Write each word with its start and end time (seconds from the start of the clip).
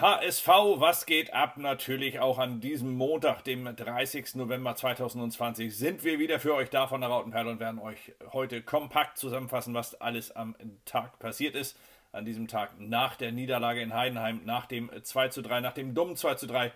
HSV, 0.00 0.46
was 0.76 1.06
geht 1.06 1.34
ab? 1.34 1.56
Natürlich 1.56 2.20
auch 2.20 2.38
an 2.38 2.60
diesem 2.60 2.94
Montag, 2.94 3.42
dem 3.42 3.74
30. 3.74 4.36
November 4.36 4.76
2020, 4.76 5.76
sind 5.76 6.04
wir 6.04 6.20
wieder 6.20 6.38
für 6.38 6.54
euch 6.54 6.70
da 6.70 6.86
von 6.86 7.00
der 7.00 7.10
Rautenperle 7.10 7.50
und 7.50 7.58
werden 7.58 7.80
euch 7.80 8.12
heute 8.32 8.62
kompakt 8.62 9.18
zusammenfassen, 9.18 9.74
was 9.74 10.00
alles 10.00 10.30
am 10.30 10.54
Tag 10.84 11.18
passiert 11.18 11.56
ist. 11.56 11.76
An 12.12 12.24
diesem 12.24 12.46
Tag 12.46 12.78
nach 12.78 13.16
der 13.16 13.32
Niederlage 13.32 13.82
in 13.82 13.92
Heidenheim, 13.92 14.42
nach 14.44 14.66
dem 14.66 14.88
2 15.02 15.30
zu 15.30 15.42
3, 15.42 15.62
nach 15.62 15.74
dem 15.74 15.94
dummen 15.94 16.14
2 16.14 16.36
zu 16.36 16.46
3, 16.46 16.70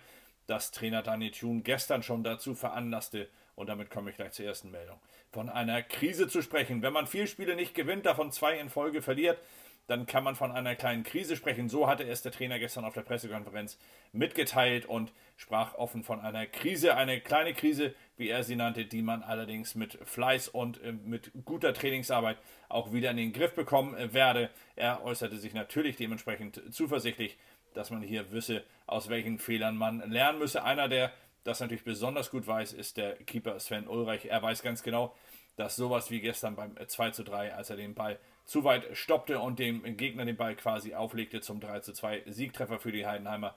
das 0.47 0.71
Trainer 0.71 1.01
Daniel 1.01 1.31
Thune 1.31 1.61
gestern 1.61 2.03
schon 2.03 2.25
dazu 2.25 2.55
veranlasste. 2.55 3.29
Und 3.55 3.69
damit 3.69 3.89
komme 3.89 4.09
ich 4.09 4.17
gleich 4.17 4.33
zur 4.33 4.47
ersten 4.47 4.69
Meldung. 4.69 4.99
Von 5.31 5.47
einer 5.47 5.81
Krise 5.81 6.27
zu 6.27 6.41
sprechen. 6.41 6.81
Wenn 6.81 6.91
man 6.91 7.07
vier 7.07 7.27
Spiele 7.27 7.55
nicht 7.55 7.73
gewinnt, 7.73 8.05
davon 8.05 8.33
zwei 8.33 8.59
in 8.59 8.69
Folge 8.69 9.01
verliert, 9.01 9.39
dann 9.87 10.05
kann 10.05 10.23
man 10.23 10.35
von 10.35 10.51
einer 10.51 10.75
kleinen 10.75 11.03
Krise 11.03 11.35
sprechen. 11.35 11.67
So 11.67 11.87
hatte 11.87 12.03
es 12.03 12.21
der 12.21 12.31
Trainer 12.31 12.59
gestern 12.59 12.85
auf 12.85 12.93
der 12.93 13.01
Pressekonferenz 13.01 13.77
mitgeteilt 14.11 14.85
und 14.85 15.11
sprach 15.35 15.75
offen 15.75 16.03
von 16.03 16.21
einer 16.21 16.45
Krise, 16.45 16.95
eine 16.95 17.19
kleine 17.19 17.53
Krise, 17.53 17.93
wie 18.15 18.29
er 18.29 18.43
sie 18.43 18.55
nannte, 18.55 18.85
die 18.85 19.01
man 19.01 19.23
allerdings 19.23 19.75
mit 19.75 19.99
Fleiß 20.03 20.47
und 20.47 20.81
äh, 20.83 20.93
mit 20.93 21.31
guter 21.45 21.73
Trainingsarbeit 21.73 22.37
auch 22.69 22.93
wieder 22.93 23.11
in 23.11 23.17
den 23.17 23.33
Griff 23.33 23.53
bekommen 23.53 24.13
werde. 24.13 24.49
Er 24.75 25.03
äußerte 25.03 25.37
sich 25.37 25.53
natürlich 25.53 25.97
dementsprechend 25.97 26.61
zuversichtlich, 26.73 27.37
dass 27.73 27.89
man 27.89 28.01
hier 28.01 28.31
wisse, 28.31 28.63
aus 28.85 29.09
welchen 29.09 29.39
Fehlern 29.39 29.75
man 29.75 30.09
lernen 30.09 30.39
müsse. 30.39 30.63
Einer, 30.63 30.87
der 30.87 31.11
das 31.43 31.59
natürlich 31.59 31.83
besonders 31.83 32.31
gut 32.31 32.47
weiß, 32.47 32.73
ist 32.73 32.97
der 32.97 33.15
Keeper 33.15 33.59
Sven 33.59 33.87
Ulreich. 33.87 34.25
Er 34.25 34.41
weiß 34.41 34.61
ganz 34.61 34.81
genau, 34.81 35.13
dass 35.55 35.75
sowas 35.75 36.09
wie 36.09 36.21
gestern 36.21 36.55
beim 36.55 36.75
2 36.87 37.11
zu 37.11 37.23
3, 37.23 37.53
als 37.53 37.69
er 37.69 37.75
den 37.75 37.93
Ball 37.93 38.17
zu 38.45 38.63
weit 38.63 38.95
stoppte 38.95 39.39
und 39.39 39.59
dem 39.59 39.97
Gegner 39.97 40.25
den 40.25 40.35
Ball 40.35 40.55
quasi 40.55 40.95
auflegte 40.95 41.41
zum 41.41 41.59
3 41.59 41.79
zu 41.79 41.93
2 41.93 42.23
Siegtreffer 42.27 42.79
für 42.79 42.91
die 42.91 43.05
Heidenheimer, 43.05 43.55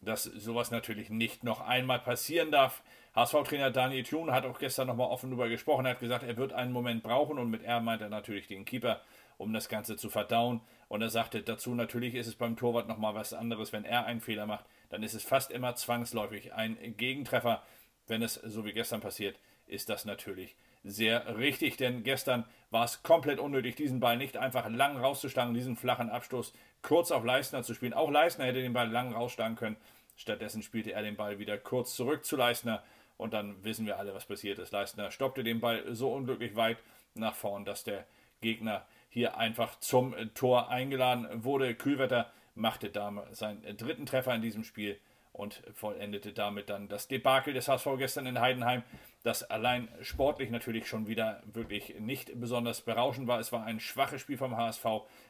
dass 0.00 0.24
sowas 0.24 0.70
natürlich 0.70 1.10
nicht 1.10 1.44
noch 1.44 1.60
einmal 1.60 1.98
passieren 1.98 2.50
darf. 2.50 2.82
HSV-Trainer 3.14 3.70
Daniel 3.70 4.04
Thun 4.04 4.30
hat 4.30 4.44
auch 4.44 4.58
gestern 4.58 4.86
nochmal 4.86 5.08
offen 5.08 5.30
darüber 5.30 5.48
gesprochen, 5.48 5.86
er 5.86 5.92
hat 5.92 6.00
gesagt, 6.00 6.24
er 6.24 6.36
wird 6.36 6.52
einen 6.52 6.72
Moment 6.72 7.02
brauchen 7.02 7.38
und 7.38 7.50
mit 7.50 7.62
er 7.64 7.80
meint 7.80 8.02
er 8.02 8.10
natürlich 8.10 8.46
den 8.46 8.64
Keeper, 8.64 9.00
um 9.38 9.52
das 9.52 9.68
Ganze 9.68 9.96
zu 9.96 10.10
verdauen. 10.10 10.60
Und 10.88 11.02
er 11.02 11.10
sagte 11.10 11.42
dazu, 11.42 11.74
natürlich 11.74 12.14
ist 12.14 12.26
es 12.26 12.34
beim 12.34 12.56
Torwart 12.56 12.88
nochmal 12.88 13.14
was 13.14 13.32
anderes, 13.32 13.72
wenn 13.72 13.84
er 13.84 14.06
einen 14.06 14.20
Fehler 14.20 14.46
macht, 14.46 14.64
dann 14.90 15.02
ist 15.02 15.14
es 15.14 15.22
fast 15.22 15.50
immer 15.50 15.74
zwangsläufig 15.74 16.54
ein 16.54 16.78
Gegentreffer. 16.96 17.62
Wenn 18.06 18.22
es 18.22 18.34
so 18.34 18.64
wie 18.64 18.72
gestern 18.72 19.00
passiert, 19.00 19.38
ist 19.66 19.90
das 19.90 20.04
natürlich 20.04 20.56
sehr 20.88 21.38
richtig, 21.38 21.76
denn 21.76 22.02
gestern 22.02 22.44
war 22.70 22.84
es 22.84 23.02
komplett 23.02 23.38
unnötig, 23.38 23.76
diesen 23.76 24.00
Ball 24.00 24.16
nicht 24.16 24.36
einfach 24.36 24.68
lang 24.68 24.96
rauszuschlagen, 24.96 25.54
diesen 25.54 25.76
flachen 25.76 26.10
Abstoß 26.10 26.52
kurz 26.82 27.10
auf 27.10 27.24
Leistner 27.24 27.62
zu 27.62 27.74
spielen. 27.74 27.92
Auch 27.92 28.10
Leistner 28.10 28.46
hätte 28.46 28.62
den 28.62 28.72
Ball 28.72 28.88
lang 28.88 29.12
rausschlagen 29.12 29.56
können. 29.56 29.76
Stattdessen 30.16 30.62
spielte 30.62 30.92
er 30.92 31.02
den 31.02 31.16
Ball 31.16 31.38
wieder 31.38 31.58
kurz 31.58 31.94
zurück 31.94 32.24
zu 32.24 32.36
Leistner 32.36 32.82
und 33.16 33.34
dann 33.34 33.62
wissen 33.64 33.86
wir 33.86 33.98
alle, 33.98 34.14
was 34.14 34.26
passiert 34.26 34.58
ist. 34.58 34.72
Leistner 34.72 35.10
stoppte 35.10 35.44
den 35.44 35.60
Ball 35.60 35.84
so 35.94 36.12
unglücklich 36.12 36.56
weit 36.56 36.78
nach 37.14 37.34
vorn, 37.34 37.64
dass 37.64 37.84
der 37.84 38.06
Gegner 38.40 38.86
hier 39.08 39.36
einfach 39.36 39.78
zum 39.80 40.14
Tor 40.34 40.70
eingeladen 40.70 41.44
wurde. 41.44 41.74
Kühlwetter 41.74 42.30
machte 42.54 42.90
damit 42.90 43.36
seinen 43.36 43.76
dritten 43.76 44.06
Treffer 44.06 44.34
in 44.34 44.42
diesem 44.42 44.64
Spiel 44.64 44.98
und 45.38 45.62
vollendete 45.72 46.32
damit 46.32 46.68
dann 46.68 46.88
das 46.88 47.06
Debakel 47.06 47.54
des 47.54 47.68
HSV 47.68 47.86
gestern 47.96 48.26
in 48.26 48.40
Heidenheim, 48.40 48.82
das 49.22 49.44
allein 49.44 49.88
sportlich 50.02 50.50
natürlich 50.50 50.88
schon 50.88 51.06
wieder 51.06 51.42
wirklich 51.52 51.94
nicht 52.00 52.40
besonders 52.40 52.80
berauschend 52.80 53.28
war. 53.28 53.38
Es 53.38 53.52
war 53.52 53.64
ein 53.64 53.78
schwaches 53.78 54.20
Spiel 54.20 54.36
vom 54.36 54.56
HSV, 54.56 54.84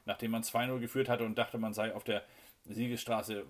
nachdem 0.06 0.30
man 0.30 0.42
2-0 0.42 0.78
geführt 0.80 1.10
hatte 1.10 1.24
und 1.24 1.36
dachte, 1.36 1.58
man 1.58 1.74
sei 1.74 1.94
auf 1.94 2.04
der 2.04 2.22
Siegesstraße, 2.64 3.44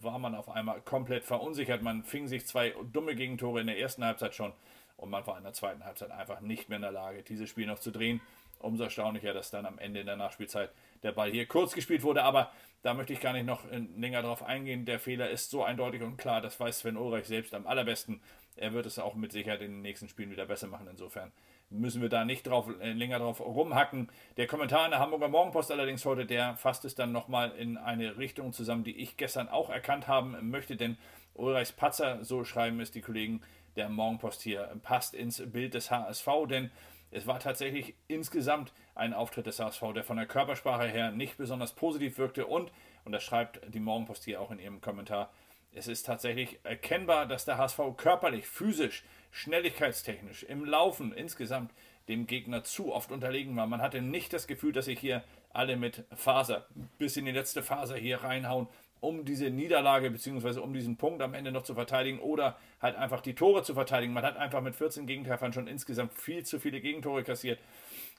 war 0.00 0.18
man 0.18 0.34
auf 0.34 0.48
einmal 0.48 0.80
komplett 0.80 1.24
verunsichert. 1.24 1.82
Man 1.82 2.02
fing 2.02 2.26
sich 2.26 2.46
zwei 2.46 2.74
dumme 2.92 3.14
Gegentore 3.14 3.60
in 3.60 3.68
der 3.68 3.78
ersten 3.78 4.04
Halbzeit 4.04 4.34
schon 4.34 4.52
und 4.96 5.10
man 5.10 5.24
war 5.26 5.38
in 5.38 5.44
der 5.44 5.52
zweiten 5.52 5.84
Halbzeit 5.84 6.10
einfach 6.10 6.40
nicht 6.40 6.68
mehr 6.68 6.76
in 6.76 6.82
der 6.82 6.92
Lage, 6.92 7.22
dieses 7.22 7.48
Spiel 7.48 7.66
noch 7.66 7.78
zu 7.78 7.92
drehen. 7.92 8.20
Umso 8.66 8.84
erstaunlicher, 8.84 9.32
dass 9.32 9.50
dann 9.50 9.64
am 9.64 9.78
Ende 9.78 10.00
in 10.00 10.06
der 10.06 10.16
Nachspielzeit 10.16 10.70
der 11.02 11.12
Ball 11.12 11.30
hier 11.30 11.46
kurz 11.46 11.72
gespielt 11.72 12.02
wurde, 12.02 12.22
aber 12.24 12.50
da 12.82 12.94
möchte 12.94 13.12
ich 13.12 13.20
gar 13.20 13.32
nicht 13.32 13.46
noch 13.46 13.64
länger 13.70 14.22
drauf 14.22 14.42
eingehen. 14.42 14.84
Der 14.84 15.00
Fehler 15.00 15.30
ist 15.30 15.50
so 15.50 15.64
eindeutig 15.64 16.02
und 16.02 16.16
klar, 16.16 16.40
das 16.40 16.58
weiß 16.58 16.80
Sven 16.80 16.96
Ulreich 16.96 17.26
selbst 17.26 17.54
am 17.54 17.66
allerbesten. 17.66 18.20
Er 18.56 18.72
wird 18.72 18.86
es 18.86 18.98
auch 18.98 19.14
mit 19.14 19.32
Sicherheit 19.32 19.60
in 19.60 19.72
den 19.72 19.82
nächsten 19.82 20.08
Spielen 20.08 20.30
wieder 20.30 20.46
besser 20.46 20.66
machen. 20.66 20.88
Insofern 20.90 21.32
müssen 21.68 22.00
wir 22.00 22.08
da 22.08 22.24
nicht 22.24 22.46
drauf, 22.46 22.68
äh, 22.80 22.92
länger 22.92 23.18
drauf 23.18 23.40
rumhacken. 23.40 24.08
Der 24.36 24.46
Kommentar 24.46 24.84
in 24.84 24.92
der 24.92 25.00
Hamburger 25.00 25.28
Morgenpost 25.28 25.70
allerdings 25.70 26.04
heute, 26.04 26.26
der 26.26 26.56
fasst 26.56 26.84
es 26.84 26.94
dann 26.94 27.12
nochmal 27.12 27.52
in 27.52 27.76
eine 27.76 28.18
Richtung 28.18 28.52
zusammen, 28.52 28.84
die 28.84 28.96
ich 28.96 29.16
gestern 29.16 29.48
auch 29.48 29.70
erkannt 29.70 30.08
haben 30.08 30.50
möchte, 30.50 30.76
denn 30.76 30.96
Ulreichs 31.34 31.72
Patzer, 31.72 32.24
so 32.24 32.44
schreiben 32.44 32.80
es 32.80 32.90
die 32.92 33.02
Kollegen 33.02 33.42
der 33.76 33.88
Morgenpost 33.90 34.42
hier, 34.42 34.74
passt 34.82 35.14
ins 35.14 35.42
Bild 35.50 35.74
des 35.74 35.90
HSV, 35.90 36.28
denn 36.48 36.70
es 37.10 37.26
war 37.26 37.38
tatsächlich 37.38 37.94
insgesamt 38.08 38.72
ein 38.94 39.14
Auftritt 39.14 39.46
des 39.46 39.60
HSV, 39.60 39.82
der 39.94 40.04
von 40.04 40.16
der 40.16 40.26
Körpersprache 40.26 40.86
her 40.86 41.10
nicht 41.10 41.36
besonders 41.36 41.72
positiv 41.72 42.18
wirkte 42.18 42.46
und, 42.46 42.70
und 43.04 43.12
das 43.12 43.22
schreibt 43.22 43.60
die 43.72 43.80
Morgenpost 43.80 44.24
hier 44.24 44.40
auch 44.40 44.50
in 44.50 44.58
ihrem 44.58 44.80
Kommentar, 44.80 45.30
es 45.72 45.88
ist 45.88 46.06
tatsächlich 46.06 46.58
erkennbar, 46.62 47.26
dass 47.26 47.44
der 47.44 47.58
HSV 47.58 47.80
körperlich, 47.98 48.46
physisch, 48.46 49.04
schnelligkeitstechnisch, 49.30 50.42
im 50.44 50.64
Laufen 50.64 51.12
insgesamt 51.12 51.70
dem 52.08 52.26
Gegner 52.26 52.64
zu 52.64 52.94
oft 52.94 53.12
unterlegen 53.12 53.56
war. 53.56 53.66
Man 53.66 53.82
hatte 53.82 54.00
nicht 54.00 54.32
das 54.32 54.46
Gefühl, 54.46 54.72
dass 54.72 54.86
sich 54.86 54.98
hier 54.98 55.22
alle 55.52 55.76
mit 55.76 56.04
Faser 56.14 56.66
bis 56.98 57.16
in 57.16 57.26
die 57.26 57.32
letzte 57.32 57.62
Faser 57.62 57.96
hier 57.96 58.22
reinhauen, 58.22 58.68
um 59.06 59.24
diese 59.24 59.50
Niederlage 59.50 60.10
bzw. 60.10 60.58
um 60.58 60.72
diesen 60.72 60.96
Punkt 60.96 61.22
am 61.22 61.32
Ende 61.32 61.52
noch 61.52 61.62
zu 61.62 61.74
verteidigen 61.74 62.18
oder 62.18 62.58
halt 62.82 62.96
einfach 62.96 63.20
die 63.20 63.36
Tore 63.36 63.62
zu 63.62 63.74
verteidigen. 63.74 64.12
Man 64.12 64.24
hat 64.24 64.36
einfach 64.36 64.60
mit 64.60 64.74
14 64.74 65.06
Gegentreffern 65.06 65.52
schon 65.52 65.68
insgesamt 65.68 66.12
viel 66.12 66.44
zu 66.44 66.58
viele 66.58 66.80
Gegentore 66.80 67.22
kassiert. 67.22 67.60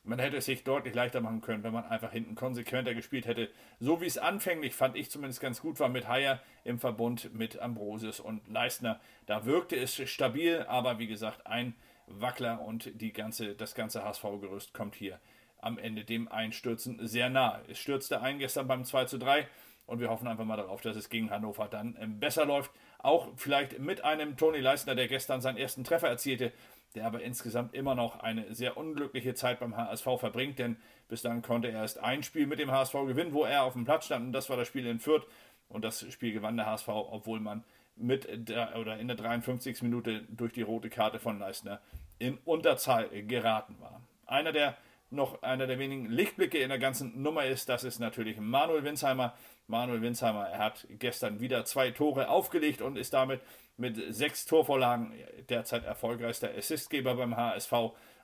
Man 0.05 0.19
hätte 0.19 0.37
es 0.37 0.45
sich 0.45 0.63
deutlich 0.63 0.95
leichter 0.95 1.19
machen 1.19 1.41
können, 1.41 1.63
wenn 1.63 1.73
man 1.73 1.83
einfach 1.83 2.13
hinten 2.13 2.35
konsequenter 2.35 2.93
gespielt 2.93 3.27
hätte. 3.27 3.49
So 3.81 3.99
wie 3.99 4.05
es 4.05 4.17
anfänglich, 4.17 4.73
fand 4.73 4.95
ich 4.95 5.11
zumindest 5.11 5.41
ganz 5.41 5.59
gut 5.59 5.77
war 5.81 5.89
mit 5.89 6.07
Haier 6.07 6.41
im 6.63 6.79
Verbund 6.79 7.33
mit 7.33 7.59
Ambrosius 7.59 8.21
und 8.21 8.47
Leistner. 8.47 9.01
Da 9.25 9.45
wirkte 9.45 9.75
es 9.75 9.95
stabil, 10.09 10.65
aber 10.69 10.99
wie 10.99 11.07
gesagt, 11.07 11.45
ein 11.45 11.75
Wackler 12.05 12.61
und 12.61 13.01
die 13.01 13.11
ganze, 13.11 13.55
das 13.55 13.75
ganze 13.75 14.05
HSV-Gerüst 14.05 14.73
kommt 14.73 14.95
hier 14.95 15.19
am 15.59 15.77
Ende 15.77 16.05
dem 16.05 16.31
Einstürzen 16.31 17.05
sehr 17.05 17.29
nah. 17.29 17.59
Es 17.67 17.77
stürzte 17.77 18.21
ein 18.21 18.39
gestern 18.39 18.67
beim 18.67 18.85
2 18.85 19.05
zu 19.05 19.17
3 19.17 19.47
und 19.87 19.99
wir 19.99 20.09
hoffen 20.09 20.27
einfach 20.27 20.45
mal 20.45 20.57
darauf, 20.57 20.81
dass 20.81 20.95
es 20.95 21.09
gegen 21.09 21.31
Hannover 21.31 21.67
dann 21.67 21.97
ähm, 21.99 22.19
besser 22.19 22.45
läuft. 22.45 22.69
Auch 22.99 23.29
vielleicht 23.35 23.79
mit 23.79 24.03
einem 24.03 24.37
Toni 24.37 24.59
Leistner, 24.59 24.93
der 24.93 25.07
gestern 25.07 25.41
seinen 25.41 25.57
ersten 25.57 25.83
Treffer 25.83 26.09
erzielte 26.09 26.53
der 26.95 27.05
aber 27.05 27.21
insgesamt 27.21 27.73
immer 27.73 27.95
noch 27.95 28.19
eine 28.19 28.53
sehr 28.53 28.77
unglückliche 28.77 29.35
Zeit 29.35 29.59
beim 29.59 29.77
HSV 29.77 30.05
verbringt, 30.19 30.59
denn 30.59 30.77
bislang 31.07 31.41
konnte 31.41 31.69
er 31.69 31.81
erst 31.81 31.99
ein 31.99 32.23
Spiel 32.23 32.47
mit 32.47 32.59
dem 32.59 32.71
HSV 32.71 32.93
gewinnen, 33.05 33.33
wo 33.33 33.43
er 33.43 33.63
auf 33.63 33.73
dem 33.73 33.85
Platz 33.85 34.05
stand 34.05 34.27
und 34.27 34.31
das 34.33 34.49
war 34.49 34.57
das 34.57 34.67
Spiel 34.67 34.85
in 34.87 34.99
Fürth 34.99 35.27
und 35.69 35.83
das 35.83 36.11
Spiel 36.11 36.33
gewann 36.33 36.57
der 36.57 36.65
HSV, 36.65 36.87
obwohl 36.87 37.39
man 37.39 37.63
mit 37.95 38.27
der, 38.49 38.77
oder 38.77 38.97
in 38.97 39.07
der 39.07 39.17
53. 39.17 39.81
Minute 39.83 40.23
durch 40.29 40.53
die 40.53 40.61
rote 40.61 40.89
Karte 40.89 41.19
von 41.19 41.39
Leistner 41.39 41.81
in 42.19 42.37
Unterzahl 42.45 43.09
geraten 43.23 43.75
war. 43.79 44.01
Einer 44.25 44.51
der 44.51 44.75
noch 45.09 45.41
einer 45.41 45.67
der 45.67 45.79
wenigen 45.79 46.09
Lichtblicke 46.09 46.57
in 46.57 46.69
der 46.69 46.79
ganzen 46.79 47.21
Nummer 47.21 47.45
ist, 47.45 47.69
das 47.69 47.83
ist 47.83 47.99
natürlich 47.99 48.39
Manuel 48.39 48.83
Winsheimer. 48.83 49.33
Manuel 49.67 50.01
Winsheimer, 50.01 50.47
er 50.47 50.59
hat 50.59 50.87
gestern 50.89 51.39
wieder 51.39 51.65
zwei 51.65 51.91
Tore 51.91 52.29
aufgelegt 52.29 52.81
und 52.81 52.97
ist 52.97 53.13
damit 53.13 53.41
mit 53.77 54.13
sechs 54.13 54.45
Torvorlagen 54.45 55.13
derzeit 55.49 55.85
erfolgreichster 55.85 56.49
Assistgeber 56.57 57.15
beim 57.15 57.35
HSV 57.37 57.73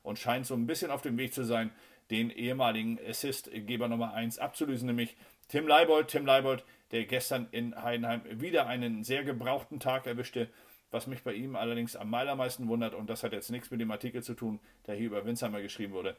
und 0.04 0.20
scheint 0.20 0.46
so 0.46 0.56
ein 0.56 0.68
bisschen 0.68 0.92
auf 0.92 1.02
dem 1.02 1.18
Weg 1.18 1.34
zu 1.34 1.44
sein, 1.44 1.72
den 2.12 2.30
ehemaligen 2.30 3.00
Assistgeber 3.08 3.88
Nummer 3.88 4.14
1 4.14 4.40
abzulösen, 4.40 4.88
nämlich 4.88 5.16
Tim 5.48 5.68
Leibold. 5.68 6.10
Tim 6.10 6.26
Leibold, 6.26 6.64
der 6.92 7.06
gestern 7.06 7.48
in 7.52 7.82
Heidenheim 7.82 8.22
wieder 8.42 8.68
einen 8.68 9.03
sehr 9.03 9.24
gebrauchten 9.24 9.79
Tag 9.79 10.06
erwischte, 10.06 10.50
was 10.91 11.08
mich 11.08 11.24
bei 11.24 11.34
ihm 11.34 11.56
allerdings 11.56 11.96
am 11.96 12.14
allermeisten 12.14 12.68
wundert, 12.68 12.94
und 12.94 13.09
das 13.09 13.24
hat 13.24 13.34
jetzt 13.34 13.50
nichts 13.50 13.72
mit 13.72 13.82
dem 13.82 13.90
Artikel 13.91 14.22
zu 14.22 14.36
tun, 14.36 14.59
der 14.86 14.96
hier 14.96 15.08
über 15.08 15.26
Winsheimer 15.26 15.62
geschrieben 15.62 15.94
wurde, 15.94 16.16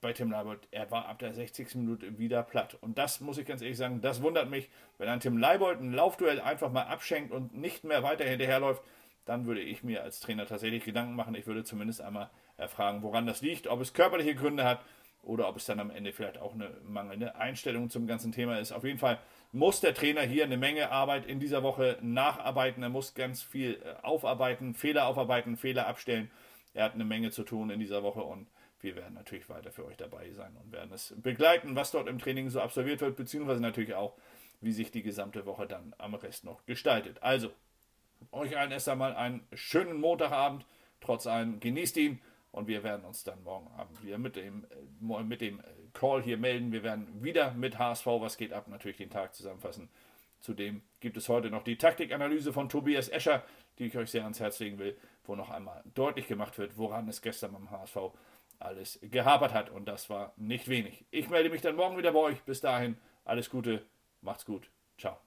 bei 0.00 0.12
Tim 0.12 0.30
Leibold, 0.30 0.60
er 0.70 0.90
war 0.90 1.06
ab 1.06 1.18
der 1.18 1.34
60. 1.34 1.74
Minute 1.76 2.18
wieder 2.18 2.42
platt. 2.42 2.76
Und 2.80 2.98
das 2.98 3.20
muss 3.20 3.38
ich 3.38 3.46
ganz 3.46 3.62
ehrlich 3.62 3.76
sagen, 3.76 4.00
das 4.00 4.22
wundert 4.22 4.48
mich. 4.48 4.68
Wenn 4.98 5.08
ein 5.08 5.20
Tim 5.20 5.36
Leibold 5.36 5.80
ein 5.80 5.92
Laufduell 5.92 6.40
einfach 6.40 6.72
mal 6.72 6.84
abschenkt 6.84 7.32
und 7.32 7.54
nicht 7.56 7.84
mehr 7.84 8.02
weiter 8.02 8.24
hinterherläuft, 8.24 8.82
dann 9.26 9.46
würde 9.46 9.60
ich 9.60 9.82
mir 9.82 10.02
als 10.02 10.20
Trainer 10.20 10.46
tatsächlich 10.46 10.84
Gedanken 10.84 11.14
machen. 11.14 11.34
Ich 11.34 11.46
würde 11.46 11.64
zumindest 11.64 12.00
einmal 12.00 12.30
erfragen, 12.56 13.02
woran 13.02 13.26
das 13.26 13.42
liegt, 13.42 13.66
ob 13.66 13.80
es 13.80 13.92
körperliche 13.92 14.34
Gründe 14.34 14.64
hat 14.64 14.80
oder 15.22 15.48
ob 15.48 15.56
es 15.56 15.66
dann 15.66 15.80
am 15.80 15.90
Ende 15.90 16.12
vielleicht 16.12 16.38
auch 16.38 16.54
eine 16.54 16.70
mangelnde 16.84 17.36
Einstellung 17.36 17.90
zum 17.90 18.06
ganzen 18.06 18.32
Thema 18.32 18.58
ist. 18.58 18.72
Auf 18.72 18.84
jeden 18.84 18.98
Fall 18.98 19.18
muss 19.52 19.80
der 19.80 19.94
Trainer 19.94 20.22
hier 20.22 20.44
eine 20.44 20.56
Menge 20.56 20.90
Arbeit 20.90 21.26
in 21.26 21.40
dieser 21.40 21.62
Woche 21.62 21.98
nacharbeiten. 22.00 22.82
Er 22.82 22.88
muss 22.88 23.14
ganz 23.14 23.42
viel 23.42 23.80
äh, 23.84 24.02
aufarbeiten, 24.02 24.74
Fehler 24.74 25.06
aufarbeiten, 25.06 25.56
Fehler 25.56 25.86
abstellen. 25.86 26.30
Er 26.72 26.84
hat 26.84 26.94
eine 26.94 27.04
Menge 27.04 27.30
zu 27.30 27.42
tun 27.42 27.70
in 27.70 27.80
dieser 27.80 28.02
Woche 28.02 28.22
und 28.22 28.46
wir 28.80 28.96
werden 28.96 29.14
natürlich 29.14 29.48
weiter 29.48 29.70
für 29.70 29.84
euch 29.84 29.96
dabei 29.96 30.30
sein 30.32 30.56
und 30.56 30.72
werden 30.72 30.92
es 30.92 31.14
begleiten, 31.16 31.76
was 31.76 31.90
dort 31.90 32.08
im 32.08 32.18
Training 32.18 32.50
so 32.50 32.60
absolviert 32.60 33.00
wird, 33.00 33.16
beziehungsweise 33.16 33.60
natürlich 33.60 33.94
auch, 33.94 34.16
wie 34.60 34.72
sich 34.72 34.90
die 34.90 35.02
gesamte 35.02 35.46
Woche 35.46 35.66
dann 35.66 35.94
am 35.98 36.14
Rest 36.14 36.44
noch 36.44 36.64
gestaltet. 36.66 37.22
Also, 37.22 37.50
euch 38.32 38.56
allen 38.58 38.72
erst 38.72 38.88
einmal 38.88 39.14
einen 39.14 39.46
schönen 39.54 40.00
Montagabend. 40.00 40.66
Trotz 41.00 41.26
allem 41.26 41.60
genießt 41.60 41.96
ihn 41.96 42.20
und 42.52 42.68
wir 42.68 42.82
werden 42.82 43.04
uns 43.04 43.24
dann 43.24 43.42
morgen 43.42 43.68
Abend 43.78 44.04
wieder 44.04 44.18
mit 44.18 44.36
dem, 44.36 44.66
äh, 45.10 45.22
mit 45.22 45.40
dem 45.40 45.62
Call 45.94 46.22
hier 46.22 46.36
melden. 46.36 46.72
Wir 46.72 46.82
werden 46.82 47.22
wieder 47.22 47.52
mit 47.52 47.78
HSV, 47.78 48.06
was 48.06 48.36
geht 48.36 48.52
ab, 48.52 48.68
natürlich 48.68 48.98
den 48.98 49.10
Tag 49.10 49.34
zusammenfassen. 49.34 49.88
Zudem 50.40 50.82
gibt 51.00 51.16
es 51.16 51.28
heute 51.28 51.50
noch 51.50 51.64
die 51.64 51.76
Taktikanalyse 51.76 52.52
von 52.52 52.68
Tobias 52.68 53.08
Escher, 53.08 53.44
die 53.78 53.86
ich 53.86 53.96
euch 53.96 54.10
sehr 54.10 54.22
ans 54.22 54.40
Herz 54.40 54.58
legen 54.58 54.78
will, 54.78 54.96
wo 55.24 55.36
noch 55.36 55.50
einmal 55.50 55.82
deutlich 55.94 56.26
gemacht 56.26 56.58
wird, 56.58 56.76
woran 56.76 57.08
es 57.08 57.22
gestern 57.22 57.52
beim 57.52 57.70
HSV 57.70 57.96
alles 58.60 59.00
gehapert 59.02 59.52
hat. 59.52 59.70
Und 59.70 59.86
das 59.86 60.08
war 60.10 60.32
nicht 60.36 60.68
wenig. 60.68 61.04
Ich 61.10 61.28
melde 61.28 61.50
mich 61.50 61.62
dann 61.62 61.76
morgen 61.76 61.98
wieder 61.98 62.12
bei 62.12 62.20
euch. 62.20 62.42
Bis 62.42 62.60
dahin, 62.60 62.96
alles 63.24 63.50
Gute, 63.50 63.84
macht's 64.20 64.44
gut. 64.44 64.70
Ciao. 64.96 65.18